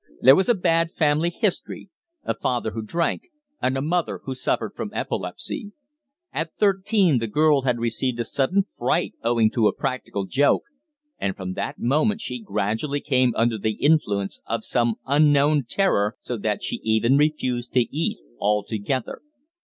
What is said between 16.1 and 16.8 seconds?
so that she